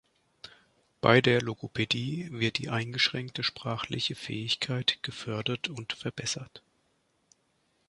Bei 0.99 1.21
der 1.21 1.43
"Logopädie" 1.43 2.29
wird 2.31 2.57
die 2.57 2.69
eingeschränkte 2.69 3.43
sprachliche 3.43 4.15
Fähigkeit 4.15 4.97
gefördert 5.03 5.69
und 5.69 5.93
verbessert. 5.93 6.63